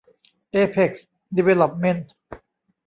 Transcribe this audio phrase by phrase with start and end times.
[0.51, 2.13] เอเพ็กซ์ ดีเวลลอปเม้นท์